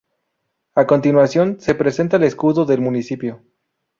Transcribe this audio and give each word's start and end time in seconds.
A 0.73 0.87
continuación 0.87 1.57
se 1.61 1.75
presenta 1.75 2.17
el 2.17 2.23
escudo 2.23 2.65
del 2.65 2.81
municipio. 2.81 3.43